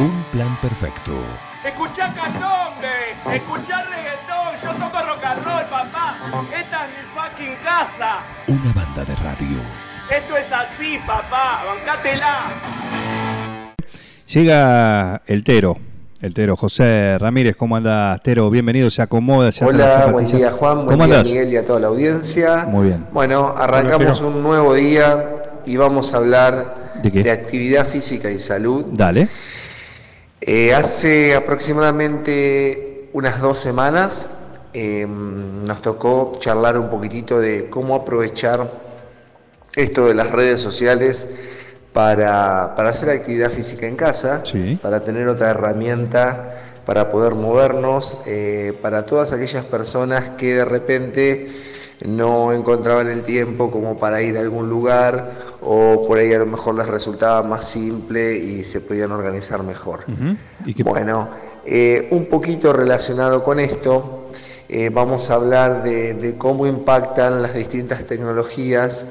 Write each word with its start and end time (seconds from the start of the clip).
Un 0.00 0.24
plan 0.32 0.58
perfecto. 0.62 1.12
Escuchá 1.62 2.14
candombe, 2.14 3.12
escuchá 3.36 3.82
reggaetón, 3.84 4.56
yo 4.62 4.70
toco 4.82 4.98
rock 5.06 5.22
and 5.24 5.44
roll, 5.44 5.64
papá. 5.68 6.16
Esta 6.56 6.86
es 6.86 6.90
mi 6.90 7.04
fucking 7.14 7.56
casa. 7.62 8.20
Una 8.48 8.72
banda 8.72 9.04
de 9.04 9.14
radio. 9.16 9.58
Esto 10.10 10.36
es 10.38 10.50
así, 10.50 10.98
papá, 11.06 11.64
bancátela. 11.66 12.48
Llega 14.26 15.20
el 15.26 15.44
Tero, 15.44 15.76
el 16.22 16.32
Tero, 16.32 16.56
José 16.56 17.18
Ramírez, 17.18 17.54
¿cómo 17.54 17.76
andas, 17.76 18.22
Tero? 18.22 18.48
Bienvenido, 18.48 18.88
se 18.88 19.02
acomoda, 19.02 19.52
se 19.52 19.66
Hola, 19.66 20.06
buen 20.06 20.26
día 20.26 20.48
Juan, 20.50 20.76
buen 20.76 20.86
¿Cómo 20.86 21.04
día 21.04 21.16
andás? 21.16 21.28
Miguel 21.28 21.52
y 21.52 21.56
a 21.58 21.66
toda 21.66 21.78
la 21.78 21.88
audiencia. 21.88 22.64
Muy 22.66 22.86
bien. 22.86 23.06
Bueno, 23.12 23.54
arrancamos 23.54 24.22
un 24.22 24.42
nuevo 24.42 24.72
día 24.72 25.28
y 25.66 25.76
vamos 25.76 26.14
a 26.14 26.16
hablar 26.16 26.92
¿De 27.02 27.12
qué? 27.12 27.30
actividad 27.30 27.86
física 27.86 28.30
y 28.30 28.40
salud. 28.40 28.86
Dale. 28.92 29.28
Eh, 30.40 30.72
hace 30.74 31.34
aproximadamente 31.34 33.08
unas 33.12 33.40
dos 33.40 33.58
semanas 33.58 34.38
eh, 34.72 35.06
nos 35.06 35.82
tocó 35.82 36.32
charlar 36.38 36.78
un 36.78 36.88
poquitito 36.88 37.38
de 37.40 37.68
cómo 37.68 37.94
aprovechar 37.94 38.70
esto 39.74 40.06
de 40.06 40.14
las 40.14 40.30
redes 40.30 40.60
sociales 40.60 41.30
para, 41.92 42.74
para 42.74 42.90
hacer 42.90 43.10
actividad 43.10 43.50
física 43.50 43.86
en 43.86 43.96
casa, 43.96 44.40
Sí. 44.44 44.78
para 44.80 45.00
tener 45.04 45.28
otra 45.28 45.50
herramienta 45.50 46.54
para 46.86 47.10
poder 47.10 47.34
movernos, 47.34 48.18
eh, 48.26 48.72
para 48.80 49.04
todas 49.04 49.32
aquellas 49.32 49.64
personas 49.66 50.30
que 50.38 50.54
de 50.54 50.64
repente 50.64 51.52
no 52.06 52.52
encontraban 52.52 53.08
el 53.08 53.22
tiempo 53.22 53.70
como 53.70 53.96
para 53.96 54.22
ir 54.22 54.36
a 54.36 54.40
algún 54.40 54.68
lugar 54.70 55.32
o 55.60 56.04
por 56.06 56.18
ahí 56.18 56.32
a 56.32 56.38
lo 56.38 56.46
mejor 56.46 56.76
les 56.76 56.86
resultaba 56.86 57.42
más 57.42 57.68
simple 57.68 58.34
y 58.36 58.64
se 58.64 58.80
podían 58.80 59.12
organizar 59.12 59.62
mejor. 59.62 60.00
Ujú. 60.08 60.36
¿Y 60.64 60.74
qué- 60.74 60.82
Bueno, 60.82 61.28
eh, 61.66 62.08
un 62.10 62.26
poquito 62.26 62.72
relacionado 62.72 63.42
con 63.44 63.60
esto, 63.60 64.30
eh, 64.68 64.88
vamos 64.90 65.30
a 65.30 65.34
hablar 65.34 65.82
de, 65.82 66.14
de 66.14 66.36
cómo 66.38 66.66
impactan 66.66 67.42
las 67.42 67.54
distintas 67.54 68.04
tecnologías 68.06 69.04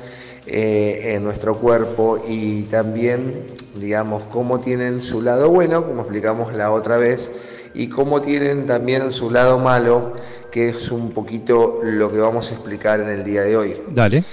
eh, 0.47 1.13
en 1.15 1.23
nuestro 1.23 1.57
cuerpo 1.57 2.23
y 2.27 2.63
también, 2.63 3.43
digamos, 3.75 4.25
cómo 4.25 4.59
tienen 4.59 4.99
su 4.99 5.21
lado 5.21 5.49
bueno, 5.51 5.85
como 5.85 6.01
explicamos 6.01 6.53
la 6.55 6.71
otra 6.71 6.97
vez, 6.97 7.35
y 7.73 7.87
cómo 7.87 8.21
tienen 8.21 8.65
también 8.65 9.11
su 9.11 9.31
lado 9.31 9.59
malo, 9.59 10.13
que 10.51 10.69
es 10.69 10.91
un 10.91 11.11
poquito 11.11 11.79
lo 11.83 12.11
que 12.11 12.19
vamos 12.19 12.51
a 12.51 12.55
explicar 12.55 12.99
en 12.99 13.09
el 13.09 13.23
día 13.23 13.43
de 13.43 13.57
hoy. 13.57 13.81
Dale. 13.89 14.23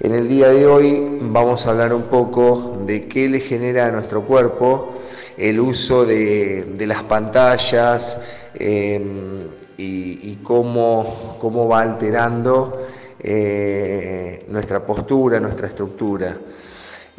En 0.00 0.14
el 0.14 0.28
día 0.28 0.48
de 0.48 0.66
hoy 0.66 1.18
vamos 1.20 1.66
a 1.66 1.70
hablar 1.70 1.92
un 1.92 2.04
poco 2.04 2.82
de 2.86 3.08
qué 3.08 3.28
le 3.28 3.40
genera 3.40 3.86
a 3.86 3.90
nuestro 3.90 4.22
cuerpo 4.22 4.94
el 5.36 5.58
uso 5.58 6.04
de, 6.04 6.74
de 6.76 6.86
las 6.86 7.02
pantallas 7.04 8.22
eh, 8.54 9.00
y, 9.76 10.30
y 10.30 10.38
cómo, 10.42 11.36
cómo 11.40 11.68
va 11.68 11.80
alterando 11.80 12.86
eh, 13.20 14.44
nuestra 14.48 14.86
postura, 14.86 15.40
nuestra 15.40 15.66
estructura. 15.66 16.36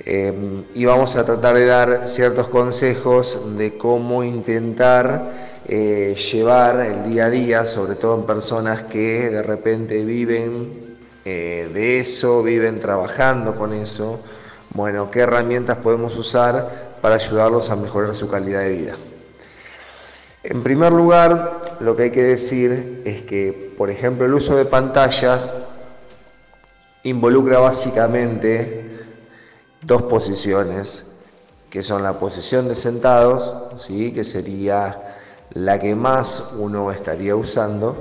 Eh, 0.05 0.63
y 0.75 0.85
vamos 0.85 1.17
a 1.17 1.25
tratar 1.25 1.55
de 1.55 1.65
dar 1.65 2.07
ciertos 2.07 2.47
consejos 2.47 3.57
de 3.57 3.77
cómo 3.77 4.23
intentar 4.23 5.48
eh, 5.71 6.15
llevar 6.15 6.79
el 6.79 7.03
día 7.03 7.27
a 7.27 7.29
día, 7.29 7.63
sobre 7.63 7.93
todo 7.93 8.15
en 8.15 8.25
personas 8.25 8.81
que 8.85 9.29
de 9.29 9.43
repente 9.43 10.03
viven 10.03 10.97
eh, 11.25 11.69
de 11.71 11.99
eso, 11.99 12.41
viven 12.41 12.79
trabajando 12.79 13.53
con 13.53 13.73
eso. 13.73 14.19
Bueno, 14.71 15.11
qué 15.11 15.19
herramientas 15.19 15.77
podemos 15.77 16.17
usar 16.17 16.97
para 17.03 17.15
ayudarlos 17.15 17.69
a 17.69 17.75
mejorar 17.75 18.15
su 18.15 18.27
calidad 18.27 18.61
de 18.61 18.69
vida. 18.69 18.93
En 20.41 20.63
primer 20.63 20.91
lugar, 20.91 21.59
lo 21.79 21.95
que 21.95 22.03
hay 22.03 22.11
que 22.11 22.23
decir 22.23 23.03
es 23.05 23.21
que, 23.21 23.71
por 23.77 23.91
ejemplo, 23.91 24.25
el 24.25 24.33
uso 24.33 24.57
de 24.57 24.65
pantallas 24.65 25.53
involucra 27.03 27.59
básicamente 27.59 29.05
dos 29.83 30.01
posiciones, 30.01 31.05
que 31.69 31.83
son 31.83 32.01
la 32.01 32.17
posición 32.17 32.67
de 32.67 32.73
sentados, 32.73 33.53
¿sí? 33.77 34.11
que 34.13 34.23
sería 34.23 35.08
la 35.51 35.79
que 35.79 35.95
más 35.95 36.53
uno 36.57 36.91
estaría 36.91 37.35
usando, 37.35 37.97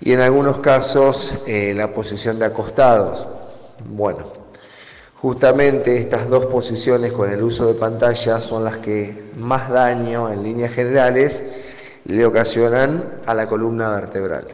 y 0.00 0.12
en 0.12 0.20
algunos 0.20 0.60
casos 0.60 1.42
eh, 1.46 1.72
la 1.76 1.92
posición 1.92 2.38
de 2.38 2.46
acostados. 2.46 3.26
Bueno, 3.84 4.32
justamente 5.14 5.96
estas 5.98 6.28
dos 6.28 6.46
posiciones 6.46 7.12
con 7.12 7.30
el 7.30 7.42
uso 7.42 7.66
de 7.66 7.74
pantalla 7.74 8.40
son 8.40 8.64
las 8.64 8.78
que 8.78 9.30
más 9.36 9.68
daño 9.68 10.32
en 10.32 10.42
líneas 10.42 10.72
generales 10.72 11.44
le 12.04 12.24
ocasionan 12.24 13.20
a 13.26 13.34
la 13.34 13.46
columna 13.46 13.90
vertebral. 13.90 14.46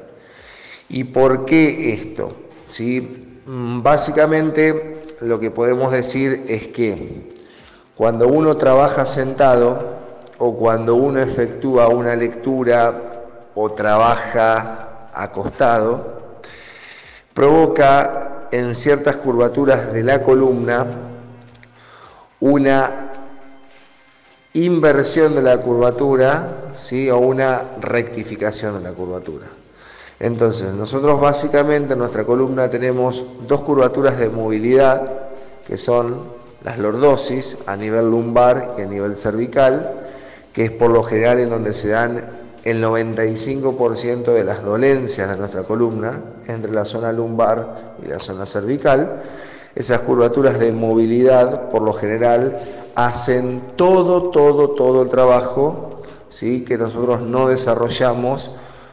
¿Y 0.88 1.04
por 1.04 1.44
qué 1.44 1.92
esto? 1.94 2.34
¿Sí? 2.68 3.40
Mm, 3.46 3.82
Básicamente 3.82 5.02
lo 5.20 5.38
que 5.40 5.50
podemos 5.50 5.92
decir 5.92 6.44
es 6.48 6.68
que 6.68 7.30
cuando 7.94 8.28
uno 8.28 8.56
trabaja 8.56 9.04
sentado 9.04 9.93
o 10.38 10.56
cuando 10.56 10.94
uno 10.96 11.20
efectúa 11.20 11.88
una 11.88 12.14
lectura 12.14 12.94
o 13.54 13.70
trabaja 13.70 15.08
acostado, 15.14 16.14
provoca 17.32 18.48
en 18.50 18.74
ciertas 18.74 19.16
curvaturas 19.16 19.92
de 19.92 20.02
la 20.02 20.22
columna 20.22 20.86
una 22.40 23.10
inversión 24.54 25.34
de 25.34 25.42
la 25.42 25.58
curvatura 25.58 26.72
¿sí? 26.76 27.10
o 27.10 27.18
una 27.18 27.62
rectificación 27.80 28.78
de 28.78 28.88
la 28.88 28.94
curvatura. 28.94 29.46
Entonces, 30.20 30.72
nosotros 30.74 31.20
básicamente 31.20 31.94
en 31.94 31.98
nuestra 31.98 32.24
columna 32.24 32.70
tenemos 32.70 33.26
dos 33.48 33.62
curvaturas 33.62 34.18
de 34.18 34.28
movilidad, 34.28 35.10
que 35.66 35.76
son 35.76 36.22
las 36.62 36.78
lordosis 36.78 37.58
a 37.66 37.76
nivel 37.76 38.10
lumbar 38.10 38.76
y 38.78 38.82
a 38.82 38.86
nivel 38.86 39.16
cervical, 39.16 40.03
que 40.54 40.64
es 40.64 40.70
por 40.70 40.90
lo 40.90 41.02
general 41.02 41.40
en 41.40 41.50
donde 41.50 41.74
se 41.74 41.88
dan 41.88 42.24
el 42.62 42.82
95% 42.82 44.32
de 44.32 44.44
las 44.44 44.62
dolencias 44.62 45.28
de 45.28 45.36
nuestra 45.36 45.64
columna, 45.64 46.22
entre 46.46 46.72
la 46.72 46.84
zona 46.84 47.12
lumbar 47.12 47.96
y 48.02 48.06
la 48.06 48.20
zona 48.20 48.46
cervical. 48.46 49.20
Esas 49.74 50.00
curvaturas 50.00 50.58
de 50.60 50.72
movilidad, 50.72 51.68
por 51.68 51.82
lo 51.82 51.92
general, 51.92 52.56
hacen 52.94 53.62
todo, 53.76 54.30
todo, 54.30 54.70
todo 54.70 55.02
el 55.02 55.08
trabajo 55.08 56.02
¿sí? 56.28 56.62
que 56.64 56.78
nosotros 56.78 57.20
no 57.20 57.48
desarrollamos 57.48 58.52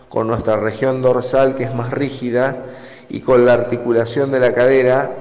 con 0.10 0.28
nuestra 0.28 0.58
región 0.58 1.04
dorsal, 1.04 1.56
que 1.56 1.64
es 1.64 1.74
más 1.74 1.92
rígida, 1.92 2.66
y 3.08 3.22
con 3.22 3.46
la 3.46 3.54
articulación 3.54 4.32
de 4.32 4.40
la 4.40 4.54
cadera, 4.54 5.12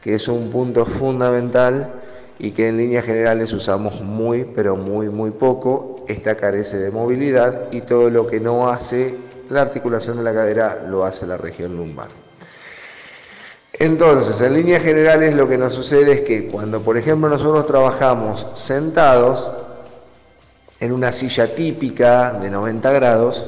que 0.00 0.14
es 0.14 0.26
un 0.26 0.48
punto 0.48 0.86
fundamental 0.86 1.99
y 2.40 2.52
que 2.52 2.68
en 2.68 2.78
líneas 2.78 3.04
generales 3.04 3.52
usamos 3.52 4.00
muy, 4.00 4.44
pero 4.44 4.74
muy, 4.74 5.10
muy 5.10 5.30
poco. 5.30 6.04
Esta 6.08 6.36
carece 6.36 6.78
de 6.78 6.90
movilidad 6.90 7.70
y 7.70 7.82
todo 7.82 8.08
lo 8.08 8.26
que 8.26 8.40
no 8.40 8.70
hace 8.70 9.14
la 9.50 9.60
articulación 9.60 10.16
de 10.16 10.22
la 10.22 10.32
cadera 10.32 10.86
lo 10.88 11.04
hace 11.04 11.26
la 11.26 11.36
región 11.36 11.76
lumbar. 11.76 12.08
Entonces, 13.74 14.40
en 14.40 14.54
líneas 14.54 14.82
generales 14.82 15.34
lo 15.34 15.48
que 15.48 15.58
nos 15.58 15.74
sucede 15.74 16.12
es 16.12 16.20
que 16.22 16.46
cuando, 16.46 16.80
por 16.80 16.96
ejemplo, 16.96 17.28
nosotros 17.28 17.66
trabajamos 17.66 18.46
sentados 18.54 19.50
en 20.80 20.92
una 20.92 21.12
silla 21.12 21.54
típica 21.54 22.32
de 22.32 22.50
90 22.50 22.90
grados, 22.90 23.46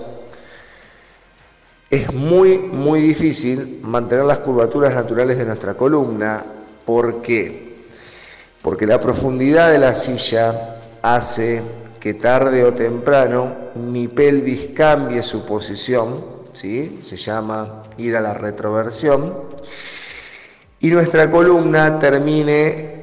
es 1.88 2.12
muy, 2.12 2.58
muy 2.58 3.00
difícil 3.00 3.80
mantener 3.82 4.24
las 4.26 4.40
curvaturas 4.40 4.94
naturales 4.94 5.38
de 5.38 5.46
nuestra 5.46 5.74
columna. 5.74 6.44
¿Por 6.84 7.22
qué? 7.22 7.71
Porque 8.62 8.86
la 8.86 9.00
profundidad 9.00 9.70
de 9.70 9.78
la 9.78 9.92
silla 9.92 10.76
hace 11.02 11.62
que 12.00 12.14
tarde 12.14 12.64
o 12.64 12.72
temprano 12.72 13.70
mi 13.74 14.08
pelvis 14.08 14.70
cambie 14.74 15.22
su 15.22 15.44
posición, 15.44 16.24
¿sí? 16.52 17.00
se 17.02 17.16
llama 17.16 17.82
ir 17.98 18.16
a 18.16 18.20
la 18.20 18.34
retroversión, 18.34 19.34
y 20.80 20.90
nuestra 20.90 21.30
columna 21.30 21.98
termine 21.98 23.02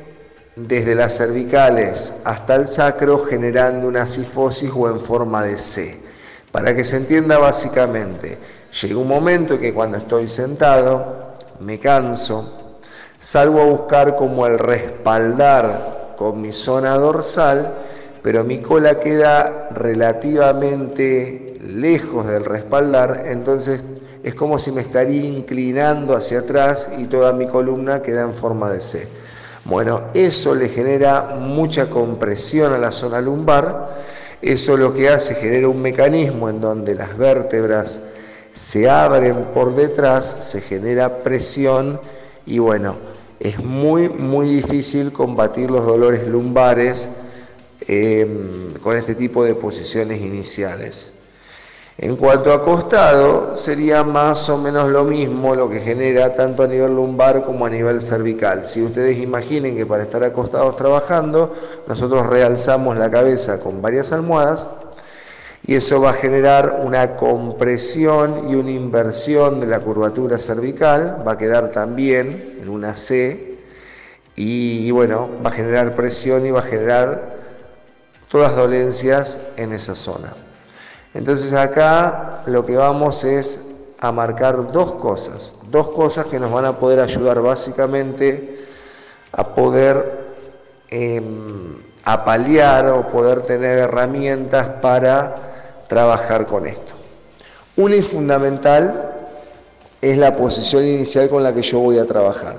desde 0.56 0.96
las 0.96 1.18
cervicales 1.18 2.16
hasta 2.26 2.56
el 2.56 2.68
sacro 2.68 3.20
generando 3.20 3.88
una 3.88 4.06
sifosis 4.06 4.72
o 4.76 4.90
en 4.90 5.00
forma 5.00 5.44
de 5.44 5.58
C. 5.58 5.98
Para 6.52 6.76
que 6.76 6.84
se 6.84 6.98
entienda 6.98 7.38
básicamente, 7.38 8.38
llega 8.82 9.00
un 9.00 9.08
momento 9.08 9.54
en 9.54 9.62
que 9.62 9.74
cuando 9.74 9.98
estoy 9.98 10.28
sentado, 10.28 11.34
me 11.60 11.80
canso, 11.80 12.59
salgo 13.19 13.60
a 13.60 13.66
buscar 13.66 14.16
como 14.16 14.48
el 14.48 14.57
respaldar 14.57 16.16
con 16.18 16.42
mi 16.42 16.54
zona 16.54 16.95
dorsal, 16.95 17.74
pero 18.24 18.44
mi 18.44 18.62
cola 18.62 19.00
queda 19.00 19.69
relativamente 19.71 21.57
lejos 21.62 22.25
del 22.27 22.45
respaldar, 22.45 23.25
entonces 23.27 23.83
es 24.24 24.36
como 24.36 24.57
si 24.57 24.71
me 24.71 24.81
estaría 24.81 25.25
inclinando 25.25 26.16
hacia 26.16 26.39
atrás 26.39 26.89
y 26.98 27.06
toda 27.06 27.33
mi 27.33 27.45
columna 27.45 28.01
queda 28.01 28.21
en 28.21 28.33
forma 28.33 28.69
de 28.69 28.80
C. 28.80 29.07
Bueno, 29.66 30.04
eso 30.13 30.56
le 30.56 30.69
genera 30.69 31.36
mucha 31.38 31.89
compresión 31.89 32.74
a 32.74 32.77
la 32.77 32.92
zona 32.92 33.19
lumbar, 33.19 34.00
eso 34.42 34.77
lo 34.77 34.94
que 34.94 35.10
hace 35.10 35.36
genera 35.36 35.68
un 35.68 35.81
mecanismo 35.81 36.50
en 36.50 36.62
donde 36.62 36.95
las 36.95 37.18
vértebras 37.18 38.01
se 38.51 38.89
abren 38.89 39.48
por 39.54 39.75
detrás, 39.75 40.38
se 40.39 40.62
genera 40.62 41.21
presión 41.21 42.00
y 42.50 42.57
bueno, 42.57 42.98
es 43.40 43.63
muy, 43.63 44.10
muy 44.10 44.50
difícil 44.50 45.13
combatir 45.13 45.69
los 45.69 45.86
dolores 45.86 46.28
lumbares 46.28 47.07
em, 47.88 48.74
con 48.81 48.98
este 48.98 49.13
tipo 49.13 49.44
de 49.44 49.54
posiciones 49.54 50.19
iniciales. 50.19 51.13
En 52.00 52.16
cuanto 52.16 52.51
a 52.51 52.63
costado, 52.63 53.56
sería 53.56 54.04
más 54.04 54.50
o 54.50 54.57
menos 54.57 54.90
lo 54.90 55.04
mismo 55.04 55.54
lo 55.54 55.69
que 55.69 55.80
genera 55.80 56.34
tanto 56.34 56.63
a 56.63 56.68
nivel 56.68 56.96
lumbar 56.96 57.44
como 57.44 57.66
a 57.66 57.69
nivel 57.69 58.01
cervical. 58.01 58.63
Si 58.63 58.81
ustedes 58.81 59.19
imaginen 59.19 59.75
que 59.75 59.86
para 59.86 60.04
estar 60.04 60.24
acostados 60.24 60.75
trabajando, 60.75 61.54
nosotros 61.88 62.25
realzamos 62.25 62.98
la 62.98 63.12
cabeza 63.12 63.60
con 63.60 63.81
varias 63.81 64.12
almohadas 64.12 64.68
y 65.69 65.75
eso 65.75 66.01
va 66.01 66.10
a 66.10 66.13
generar 66.13 66.81
una 66.83 67.16
compresión 67.16 68.50
y 68.50 68.56
una 68.56 68.71
inversión 68.71 69.60
de 69.60 69.68
la 69.68 69.80
curvatura 69.81 70.39
cervical, 70.39 71.24
va 71.27 71.33
a 71.33 71.38
quedar 71.38 71.69
también 71.69 72.57
en 72.60 72.69
una 72.69 72.95
C. 72.95 73.60
Y, 74.36 74.89
bueno, 74.89 75.30
va 75.45 75.51
a 75.51 75.54
generar 75.54 75.94
presión 75.94 76.44
y 76.48 76.50
va 76.50 76.62
a 76.62 76.63
generar 76.63 77.36
todas 78.30 78.56
dolencias 78.56 79.42
en 79.57 79.71
esa 79.71 79.94
zona. 79.94 80.33
Entonces 81.13 81.54
acá 81.54 82.42
lo 82.48 82.66
que 82.66 82.75
vamos 82.75 83.24
es 83.24 83.68
a 84.00 84.12
marcar 84.12 84.71
dos 84.71 84.95
cosas, 84.95 85.54
dos 85.69 85.92
cosas 85.92 86.25
que 86.25 86.39
nos 86.39 86.51
van 86.51 86.66
a 86.66 86.80
poder 86.80 87.00
ayudar 87.00 87.44
básicamente 87.44 88.66
a 89.31 89.54
poder 89.54 90.33
paliar 92.25 92.88
o 92.88 93.06
poder 93.06 93.42
tener 93.42 93.77
herramientas 93.77 94.68
para 94.81 95.49
trabajar 95.90 96.46
con 96.46 96.66
esto. 96.66 96.94
Una 97.76 97.98
y 97.98 98.02
fundamental 98.02 99.12
es 100.02 100.18
la 100.18 100.36
posición 100.38 100.86
inicial 100.86 101.28
con 101.28 101.44
la 101.44 101.54
que 101.54 101.62
yo 101.62 101.80
voy 101.80 101.98
a 101.98 102.06
trabajar. 102.06 102.56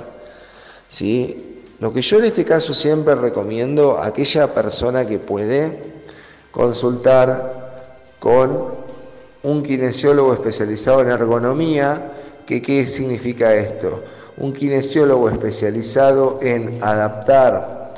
¿sí? 0.89 1.63
Lo 1.79 1.93
que 1.93 2.03
yo 2.03 2.19
en 2.19 2.27
este 2.27 2.45
caso 2.45 2.75
siempre 2.75 3.15
recomiendo 3.15 3.99
a 3.99 4.07
aquella 4.07 4.53
persona 4.53 5.07
que 5.07 5.19
puede 5.19 6.03
consultar 6.51 8.17
con 8.19 8.75
un 9.43 9.63
kinesiólogo 9.63 10.35
especializado 10.35 11.01
en 11.01 11.11
ergonomía, 11.11 12.13
que 12.45 12.61
qué 12.61 12.87
significa 12.87 13.55
esto? 13.55 14.03
Un 14.37 14.53
kinesiólogo 14.53 15.31
especializado 15.31 16.39
en 16.43 16.83
adaptar 16.83 17.95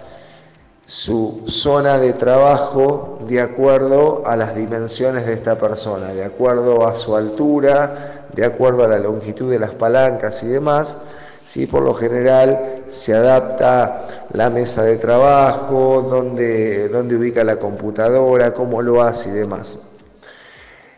su 0.84 1.42
zona 1.46 1.98
de 1.98 2.12
trabajo 2.12 3.11
de 3.26 3.40
acuerdo 3.40 4.22
a 4.26 4.36
las 4.36 4.54
dimensiones 4.54 5.26
de 5.26 5.32
esta 5.32 5.58
persona, 5.58 6.12
de 6.12 6.24
acuerdo 6.24 6.86
a 6.86 6.94
su 6.94 7.16
altura, 7.16 8.26
de 8.34 8.44
acuerdo 8.44 8.84
a 8.84 8.88
la 8.88 8.98
longitud 8.98 9.50
de 9.50 9.58
las 9.58 9.70
palancas 9.70 10.42
y 10.42 10.48
demás. 10.48 10.98
Sí, 11.44 11.66
por 11.66 11.82
lo 11.82 11.94
general 11.94 12.84
se 12.86 13.14
adapta 13.14 14.06
la 14.32 14.48
mesa 14.48 14.84
de 14.84 14.96
trabajo, 14.96 16.06
dónde, 16.08 16.88
dónde 16.88 17.16
ubica 17.16 17.42
la 17.42 17.56
computadora, 17.56 18.54
cómo 18.54 18.80
lo 18.80 19.02
hace 19.02 19.30
y 19.30 19.32
demás 19.32 19.78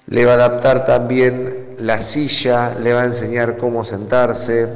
le 0.07 0.27
va 0.27 0.33
a 0.33 0.35
adaptar 0.35 0.85
también 0.85 1.77
la 1.79 2.01
silla, 2.01 2.75
le 2.75 2.93
va 2.93 3.03
a 3.03 3.07
enseñar 3.07 3.57
cómo 3.57 3.85
sentarse 3.85 4.69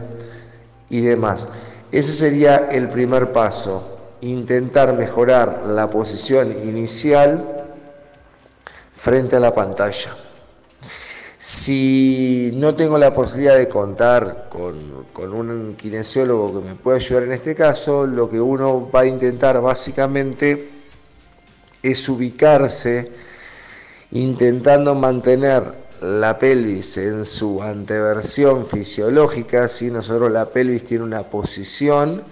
y 0.88 1.00
demás. 1.00 1.48
Ese 1.92 2.12
sería 2.12 2.68
el 2.70 2.88
primer 2.88 3.32
paso, 3.32 3.97
intentar 4.20 4.92
mejorar 4.94 5.64
la 5.66 5.88
posición 5.88 6.52
inicial 6.66 7.66
frente 8.92 9.36
a 9.36 9.40
la 9.40 9.54
pantalla. 9.54 10.16
Si 11.40 12.50
no 12.54 12.74
tengo 12.74 12.98
la 12.98 13.14
posibilidad 13.14 13.56
de 13.56 13.68
contar 13.68 14.48
con, 14.48 15.04
con, 15.12 15.32
un 15.32 15.76
kinesiólogo 15.76 16.60
que 16.60 16.68
me 16.68 16.74
pueda 16.74 16.96
ayudar 16.96 17.22
en 17.22 17.32
este 17.32 17.54
caso, 17.54 18.06
lo 18.06 18.28
que 18.28 18.40
uno 18.40 18.90
va 18.90 19.00
a 19.00 19.06
intentar 19.06 19.60
básicamente 19.60 20.68
es 21.80 22.08
ubicarse 22.08 23.12
intentando 24.10 24.96
mantener 24.96 25.86
la 26.00 26.38
pelvis 26.38 26.96
en 26.98 27.24
su 27.24 27.62
anteversión 27.62 28.66
fisiológica, 28.66 29.68
si 29.68 29.90
nosotros 29.92 30.32
la 30.32 30.50
pelvis 30.50 30.82
tiene 30.82 31.04
una 31.04 31.22
posición 31.24 32.24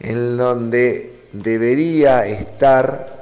en 0.00 0.36
donde 0.36 1.14
debería 1.32 2.26
estar 2.26 3.14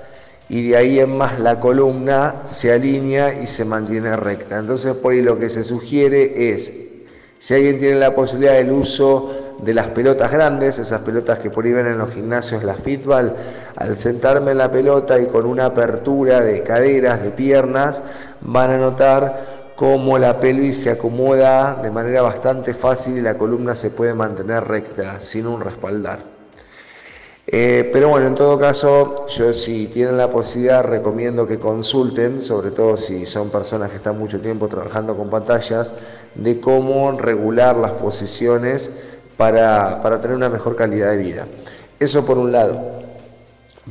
y 0.49 0.69
de 0.69 0.77
ahí 0.77 1.01
en 1.01 1.17
más 1.17 1.41
la 1.41 1.59
columna 1.59 2.43
se 2.47 2.73
alinea 2.73 3.41
y 3.43 3.47
se 3.47 3.65
mantiene 3.65 4.17
recta. 4.17 4.59
Entonces 4.59 4.95
por 4.95 5.13
ahí 5.13 5.23
lo 5.23 5.39
que 5.39 5.49
se 5.49 5.65
sugiere 5.65 6.53
es, 6.53 6.73
si 7.39 7.55
alguien 7.55 7.79
tiene 7.79 7.97
la 7.97 8.15
posibilidad 8.15 8.55
del 8.55 8.71
uso 8.71 9.57
de 9.63 9.75
las 9.75 9.89
pelotas 9.89 10.31
grandes, 10.31 10.79
esas 10.79 11.01
pelotas 11.01 11.39
que 11.39 11.51
por 11.51 11.65
ahí 11.65 11.73
ven 11.73 11.87
en 11.87 11.99
los 11.99 12.13
gimnasios, 12.13 12.65
las 12.65 12.81
fitball, 12.81 13.35
al 13.77 13.97
sentarme 13.97 14.51
en 14.51 14.59
la 14.59 14.71
pelota 14.71 15.19
y 15.19 15.27
con 15.27 15.47
una 15.47 15.67
apertura 15.67 16.41
de 16.41 16.63
caderas, 16.63 17.23
de 17.23 17.31
piernas, 17.31 18.03
van 18.43 18.71
a 18.73 18.79
notar 18.79 19.73
cómo 19.75 20.19
la 20.19 20.39
pelvis 20.39 20.83
se 20.83 20.91
acomoda 20.91 21.77
de 21.83 21.91
manera 21.91 22.23
bastante 22.23 22.75
fácil 22.75 23.19
y 23.19 23.23
la 23.23 23.39
columna 23.39 23.75
se 23.75 23.91
puede 23.91 24.15
mantener 24.15 24.65
recta, 24.65 25.21
sin 25.21 25.47
un 25.47 25.61
respaldar. 25.61 26.32
Eh, 27.55 27.91
pero 27.93 28.09
bueno, 28.09 28.29
en 28.29 28.35
todo 28.35 28.59
caso, 28.59 29.27
yo 29.27 29.53
si 29.53 29.87
tienen 29.89 30.17
la 30.17 30.31
posibilidad 30.31 30.83
recomiendo 30.83 31.47
que 31.47 31.59
consulten, 31.59 32.41
sobre 32.41 32.71
todo 32.71 32.97
si 32.97 33.27
son 33.27 33.51
personas 33.51 33.91
que 33.91 33.97
están 33.97 34.17
mucho 34.17 34.41
tiempo 34.41 34.69
trabajando 34.69 35.15
con 35.15 35.29
pantallas, 35.29 35.95
de 36.35 36.59
cómo 36.61 37.13
regular 37.13 37.77
las 37.77 37.93
posiciones 37.93 38.93
para, 39.37 40.01
tener 40.23 40.35
una 40.35 40.49
mejor 40.49 40.77
calidad 40.77 41.11
de 41.11 41.19
vida. 41.19 41.47
Eso 42.01 42.25
por 42.25 42.39
un 42.39 42.53
lado. 42.53 42.81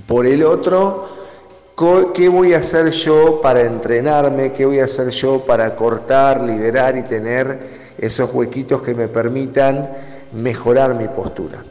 Por 0.08 0.26
el 0.26 0.44
otro, 0.44 1.06
¿qué 2.16 2.30
voy 2.30 2.56
a 2.56 2.58
hacer 2.58 2.90
yo 2.90 3.42
para 3.42 3.62
entrenarme? 3.62 4.54
¿Qué 4.54 4.66
voy 4.66 4.80
a 4.80 4.86
hacer 4.86 5.10
yo 5.10 5.46
para 5.46 5.76
cortar, 5.76 6.42
liberar 6.42 6.98
y 6.98 7.04
tener 7.04 7.60
esos 8.00 8.34
huequitos 8.34 8.82
que 8.82 8.96
me 8.96 9.08
permitan 9.08 9.88
mejorar 10.34 10.96
mi 10.96 11.08
postura? 11.10 11.64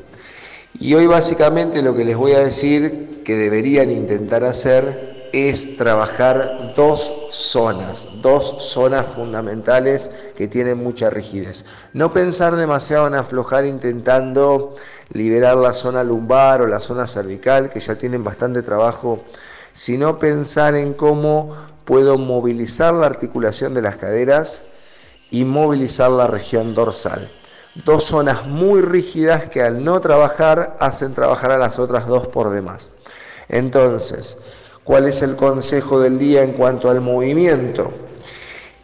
Y 0.78 0.94
hoy 0.94 1.06
básicamente 1.06 1.82
lo 1.82 1.94
que 1.94 2.04
les 2.04 2.16
voy 2.16 2.32
a 2.32 2.40
decir 2.40 3.22
que 3.24 3.36
deberían 3.36 3.90
intentar 3.90 4.44
hacer 4.44 5.28
es 5.32 5.76
trabajar 5.76 6.72
dos 6.74 7.12
zonas, 7.30 8.08
dos 8.20 8.56
zonas 8.58 9.06
fundamentales 9.06 10.10
que 10.36 10.48
tienen 10.48 10.78
mucha 10.82 11.10
rigidez. 11.10 11.64
No 11.92 12.12
pensar 12.12 12.56
demasiado 12.56 13.06
en 13.06 13.14
aflojar 13.14 13.66
intentando 13.66 14.74
liberar 15.12 15.56
la 15.56 15.72
zona 15.72 16.02
lumbar 16.04 16.62
o 16.62 16.66
la 16.66 16.80
zona 16.80 17.06
cervical, 17.06 17.70
que 17.70 17.80
ya 17.80 17.96
tienen 17.96 18.24
bastante 18.24 18.62
trabajo, 18.62 19.22
sino 19.72 20.18
pensar 20.18 20.74
en 20.74 20.94
cómo 20.94 21.54
puedo 21.84 22.18
movilizar 22.18 22.94
la 22.94 23.06
articulación 23.06 23.74
de 23.74 23.82
las 23.82 23.96
caderas 23.96 24.64
y 25.30 25.44
movilizar 25.44 26.10
la 26.10 26.26
región 26.26 26.74
dorsal. 26.74 27.30
Dos 27.84 28.04
zonas 28.04 28.46
muy 28.46 28.80
rígidas 28.80 29.46
que 29.46 29.62
al 29.62 29.82
no 29.84 30.00
trabajar 30.00 30.76
hacen 30.80 31.14
trabajar 31.14 31.52
a 31.52 31.58
las 31.58 31.78
otras 31.78 32.06
dos 32.06 32.28
por 32.28 32.50
demás. 32.50 32.90
Entonces, 33.48 34.38
¿Cuál 34.90 35.06
es 35.06 35.22
el 35.22 35.36
consejo 35.36 36.00
del 36.00 36.18
día 36.18 36.42
en 36.42 36.50
cuanto 36.50 36.90
al 36.90 37.00
movimiento? 37.00 37.92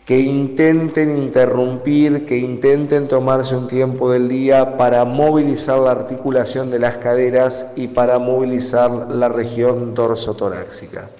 Que 0.04 0.20
intenten 0.20 1.18
interrumpir, 1.18 2.24
que 2.26 2.36
intenten 2.36 3.08
tomarse 3.08 3.56
un 3.56 3.66
tiempo 3.66 4.12
del 4.12 4.28
día 4.28 4.76
para 4.76 5.04
movilizar 5.04 5.80
la 5.80 5.90
articulación 5.90 6.70
de 6.70 6.78
las 6.78 6.98
caderas 6.98 7.72
y 7.74 7.88
para 7.88 8.20
movilizar 8.20 8.90
la 9.10 9.28
región 9.28 9.94
dorsotoráxica. 9.94 11.10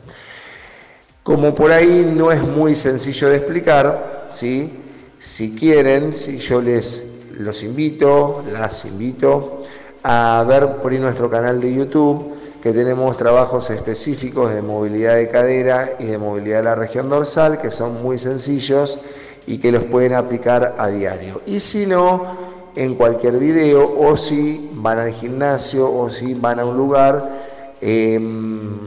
Como 1.25 1.53
por 1.55 1.73
ahí 1.73 2.09
no 2.15 2.31
es 2.31 2.43
muy 2.43 2.77
sencillo 2.77 3.29
de 3.29 3.39
explicar, 3.39 4.29
¿sí? 4.29 4.85
si 5.19 5.57
quieren, 5.57 6.15
si 6.15 6.39
yo 6.39 6.61
les 6.61 7.16
los 7.39 7.63
invito, 7.63 8.43
las 8.53 8.85
invito 8.85 9.59
a 10.03 10.45
ver 10.49 10.77
por 10.77 10.93
nuestro 10.93 11.29
canal 11.29 11.61
de 11.61 11.75
YouTube 11.75 12.35
que 12.63 12.73
tenemos 12.73 13.17
trabajos 13.17 13.71
específicos 13.71 14.53
de 14.53 14.63
movilidad 14.63 15.17
de 15.17 15.29
cadera 15.29 15.97
y 15.99 16.07
de 16.07 16.19
movilidad 16.19 16.59
de 16.59 16.65
la 16.65 16.75
región 16.75 17.09
dorsal 17.09 17.59
que 17.59 17.71
son 17.71 18.03
muy 18.03 18.19
sencillos 18.19 18.99
y 19.47 19.59
que 19.59 19.71
los 19.71 19.85
pueden 19.85 20.15
aplicar 20.15 20.75
a 20.79 20.89
diario. 20.89 21.43
Y 21.47 21.61
si 21.61 21.87
no, 21.87 22.25
en 22.75 22.95
cualquier 22.95 23.39
video 23.39 23.99
o 23.99 24.17
si 24.17 24.71
van 24.75 24.99
al 24.99 25.13
gimnasio 25.13 25.93
o 25.93 26.11
si 26.11 26.35
van 26.35 26.61
a 26.61 26.65
un 26.65 26.77
lugar, 26.77 27.31
em, 27.81 28.79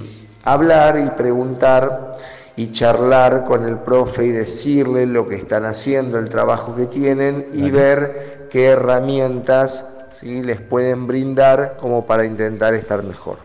hablar 0.44 0.98
y 1.00 1.10
preguntar 1.12 2.18
y 2.60 2.74
charlar 2.74 3.46
con 3.46 3.64
el 3.64 3.78
profe 3.78 4.26
y 4.26 4.32
decirle 4.32 5.06
lo 5.06 5.30
que 5.30 5.36
están 5.36 5.64
haciendo, 5.64 6.20
el 6.20 6.28
trabajo 6.28 6.76
que 6.76 6.88
tienen 6.88 7.48
y 7.54 7.72
ver 7.72 8.48
qué 8.52 8.66
herramientas 8.66 9.88
¿sí? 10.12 10.44
les 10.44 10.60
pueden 10.60 11.08
brindar 11.08 11.78
como 11.80 12.06
para 12.06 12.26
intentar 12.26 12.74
estar 12.74 13.02
mejor. 13.02 13.38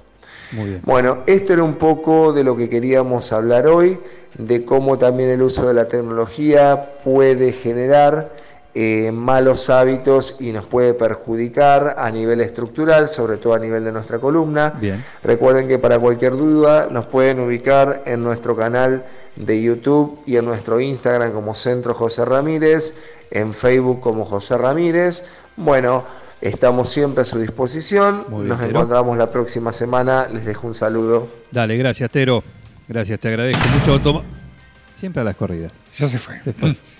Muy 0.50 0.70
bien. 0.70 0.82
Bueno, 0.84 1.18
esto 1.26 1.52
era 1.52 1.62
un 1.62 1.76
poco 1.76 2.32
de 2.32 2.42
lo 2.42 2.56
que 2.56 2.68
queríamos 2.68 3.32
hablar 3.32 3.68
hoy, 3.68 4.00
de 4.36 4.64
cómo 4.64 4.98
también 4.98 5.30
el 5.30 5.42
uso 5.42 5.68
de 5.68 5.74
la 5.74 5.86
tecnología 5.86 6.96
puede 7.04 7.52
generar 7.52 8.32
eh, 8.74 9.12
malos 9.12 9.70
hábitos 9.70 10.36
y 10.40 10.50
nos 10.52 10.66
puede 10.66 10.94
perjudicar 10.94 11.94
a 11.98 12.10
nivel 12.10 12.40
estructural, 12.40 13.08
sobre 13.08 13.36
todo 13.36 13.54
a 13.54 13.58
nivel 13.58 13.84
de 13.84 13.92
nuestra 13.92 14.18
columna. 14.18 14.74
Bien. 14.80 15.02
Recuerden 15.22 15.68
que 15.68 15.78
para 15.78 15.98
cualquier 15.98 16.32
duda 16.36 16.88
nos 16.90 17.06
pueden 17.06 17.38
ubicar 17.40 18.02
en 18.06 18.22
nuestro 18.24 18.56
canal 18.56 19.04
de 19.36 19.62
YouTube 19.62 20.20
y 20.26 20.36
en 20.36 20.44
nuestro 20.44 20.80
Instagram 20.80 21.32
como 21.32 21.54
Centro 21.54 21.94
José 21.94 22.24
Ramírez, 22.24 22.96
en 23.30 23.54
Facebook 23.54 24.00
como 24.00 24.24
José 24.24 24.56
Ramírez. 24.58 25.24
Bueno, 25.56 26.04
estamos 26.40 26.90
siempre 26.90 27.22
a 27.22 27.24
su 27.24 27.38
disposición. 27.38 28.24
Bien, 28.28 28.48
nos 28.48 28.58
Tero. 28.58 28.70
encontramos 28.70 29.16
la 29.18 29.30
próxima 29.30 29.72
semana. 29.72 30.26
Les 30.32 30.44
dejo 30.44 30.66
un 30.66 30.74
saludo. 30.74 31.28
Dale, 31.50 31.76
gracias, 31.76 32.10
Tero. 32.10 32.42
Gracias, 32.88 33.18
te 33.20 33.28
agradezco 33.28 33.62
mucho. 33.68 34.00
Toma- 34.00 34.22
Siempre 34.96 35.20
a 35.20 35.24
las 35.24 35.36
corridas. 35.36 35.72
Ya 35.96 36.06
se 36.06 36.18
fue. 36.18 36.38
Se 36.40 36.52
fue. 36.52 36.76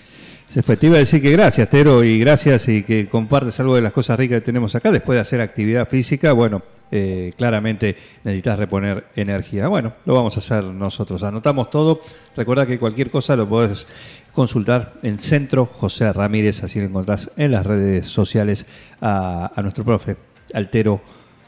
Se 0.49 0.63
fue. 0.63 0.77
Te 0.77 0.87
iba 0.87 0.95
a 0.95 0.99
decir 0.99 1.21
que 1.21 1.31
gracias, 1.31 1.69
Tero, 1.69 2.03
y 2.03 2.19
gracias 2.19 2.69
y 2.69 2.83
que 2.83 3.07
compartes 3.07 3.59
algo 3.59 3.75
de 3.75 3.81
las 3.81 3.91
cosas 3.91 4.17
ricas 4.17 4.39
que 4.39 4.45
tenemos 4.45 4.73
acá. 4.75 4.91
Después 4.91 5.17
de 5.17 5.21
hacer 5.21 5.41
actividad 5.41 5.87
física, 5.87 6.31
bueno, 6.31 6.61
eh, 6.91 7.31
claramente 7.35 7.95
necesitas 8.23 8.57
reponer 8.57 9.07
energía. 9.15 9.67
Bueno, 9.67 9.93
lo 10.05 10.13
vamos 10.13 10.35
a 10.37 10.39
hacer 10.39 10.63
nosotros. 10.63 11.23
Anotamos 11.23 11.69
todo. 11.69 12.01
Recuerda 12.37 12.65
que 12.65 12.79
cualquier 12.79 13.09
cosa 13.09 13.35
lo 13.35 13.49
podés 13.49 13.85
consultar 14.31 14.93
en 15.01 15.19
Centro 15.19 15.65
José 15.65 16.13
Ramírez, 16.13 16.63
así 16.63 16.79
lo 16.79 16.85
encontrás 16.85 17.29
en 17.35 17.51
las 17.51 17.65
redes 17.65 18.07
sociales 18.07 18.65
a, 19.01 19.51
a 19.53 19.61
nuestro 19.61 19.83
profe, 19.83 20.15
Altero 20.53 21.01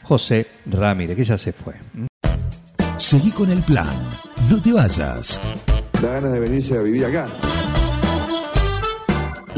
José 0.04 0.48
Ramírez, 0.66 1.16
que 1.16 1.24
ya 1.24 1.38
se 1.38 1.54
fue. 1.54 1.75
Seguí 2.98 3.32
con 3.32 3.51
el 3.51 3.62
plan. 3.62 4.10
No 4.50 4.62
te 4.62 4.74
vayas. 4.74 5.39
Da 6.01 6.13
ganas 6.13 6.32
de 6.32 6.39
venirse 6.39 6.77
a 6.77 6.82
vivir 6.82 7.06
acá. 7.06 7.27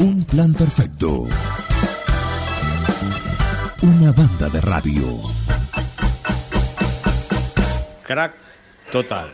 Un 0.00 0.24
plan 0.24 0.54
perfecto. 0.54 1.28
Una 3.82 4.12
banda 4.12 4.48
de 4.48 4.60
radio. 4.62 5.20
Crack 8.02 8.32
total. 8.90 9.30